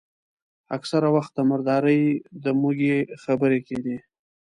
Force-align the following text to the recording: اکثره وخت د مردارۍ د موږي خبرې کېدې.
اکثره 0.77 1.07
وخت 1.15 1.31
د 1.35 1.39
مردارۍ 1.49 2.03
د 2.43 2.45
موږي 2.61 2.95
خبرې 3.23 3.59
کېدې. 3.67 3.97